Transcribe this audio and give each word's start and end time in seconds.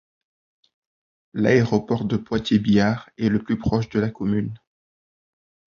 L'aéroport 1.35 2.05
de 2.05 2.17
Poitiers-Biard 2.17 3.11
est 3.19 3.29
le 3.29 3.37
plus 3.43 3.59
proche 3.59 3.87
de 3.89 3.99
la 3.99 4.09
commune. 4.09 4.51